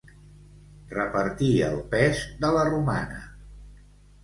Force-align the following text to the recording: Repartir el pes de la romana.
Repartir 0.93 1.51
el 1.67 1.77
pes 1.93 2.25
de 2.41 2.51
la 2.59 2.65
romana. 2.73 3.23